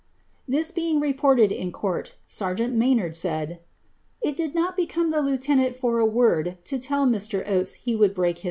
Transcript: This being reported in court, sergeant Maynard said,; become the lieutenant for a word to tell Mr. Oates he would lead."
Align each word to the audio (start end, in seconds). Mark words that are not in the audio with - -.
This 0.47 0.71
being 0.71 0.99
reported 0.99 1.51
in 1.51 1.71
court, 1.71 2.15
sergeant 2.25 2.73
Maynard 2.73 3.15
said,; 3.15 3.59
become 4.75 5.11
the 5.11 5.21
lieutenant 5.21 5.75
for 5.75 5.99
a 5.99 6.07
word 6.07 6.57
to 6.63 6.79
tell 6.79 7.05
Mr. 7.05 7.47
Oates 7.47 7.75
he 7.75 7.95
would 7.95 8.17
lead." 8.17 8.39